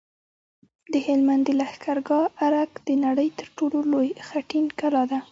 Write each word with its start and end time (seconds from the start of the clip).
د 0.91 0.93
هلمند 1.05 1.43
د 1.45 1.49
لښکرګاه 1.59 2.31
ارک 2.45 2.71
د 2.87 2.89
نړۍ 3.05 3.29
تر 3.39 3.47
ټولو 3.57 3.77
لوی 3.91 4.09
خټین 4.27 4.65
کلا 4.79 5.03
ده 5.11 5.19